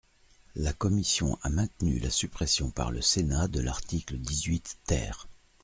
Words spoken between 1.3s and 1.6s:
a